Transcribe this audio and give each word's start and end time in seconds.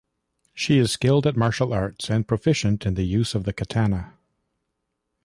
She 0.55 0.79
is 0.79 0.91
skilled 0.91 1.27
at 1.27 1.37
martial 1.37 1.71
arts 1.73 2.09
and 2.09 2.27
proficient 2.27 2.87
in 2.87 2.95
the 2.95 3.05
use 3.05 3.35
of 3.35 3.43
the 3.43 3.53
katana. 3.53 4.15